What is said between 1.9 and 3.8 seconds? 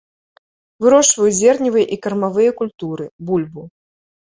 і кармавыя культуры, бульбу.